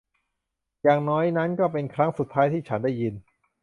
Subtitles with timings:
[0.83, 3.13] อย่างน้อยนั่นก็เป็นครั้งสุดท้ายที่ฉันได้ยิน